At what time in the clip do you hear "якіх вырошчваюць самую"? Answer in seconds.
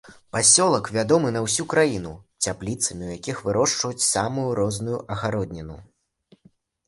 3.19-4.49